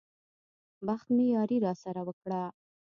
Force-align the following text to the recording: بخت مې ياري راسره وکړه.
بخت 0.87 1.07
مې 1.15 1.25
ياري 1.35 1.57
راسره 1.65 2.01
وکړه. 2.07 2.41